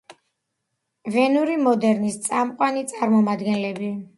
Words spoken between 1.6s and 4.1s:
„მოდერნის“ წამყვანი წარმომადგენელი.